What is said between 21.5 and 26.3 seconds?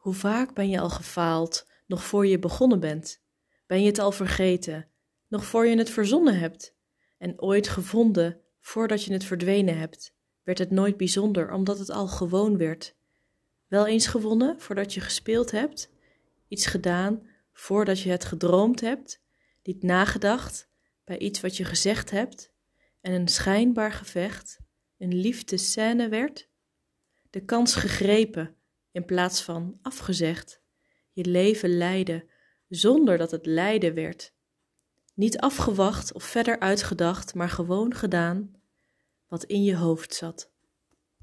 je gezegd hebt? En een schijnbaar gevecht, een liefdescène